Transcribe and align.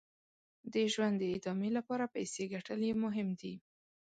د 0.73 0.75
ژوند 0.93 1.15
د 1.19 1.23
ادامې 1.35 1.69
لپاره 1.77 2.11
پیسې 2.15 2.43
ګټل 2.53 2.79
یې 2.87 2.93
مهم 3.03 3.27
دي. 3.39 3.53